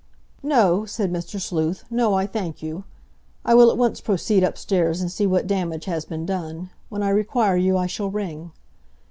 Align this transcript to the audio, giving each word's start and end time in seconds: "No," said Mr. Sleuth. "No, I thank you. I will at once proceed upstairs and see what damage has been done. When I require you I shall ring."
"No," 0.41 0.83
said 0.87 1.13
Mr. 1.13 1.39
Sleuth. 1.39 1.83
"No, 1.91 2.15
I 2.15 2.25
thank 2.25 2.63
you. 2.63 2.85
I 3.45 3.53
will 3.53 3.69
at 3.69 3.77
once 3.77 4.01
proceed 4.01 4.43
upstairs 4.43 4.99
and 4.99 5.11
see 5.11 5.27
what 5.27 5.45
damage 5.45 5.85
has 5.85 6.05
been 6.05 6.25
done. 6.25 6.71
When 6.89 7.03
I 7.03 7.09
require 7.09 7.55
you 7.55 7.77
I 7.77 7.85
shall 7.85 8.09
ring." 8.09 8.51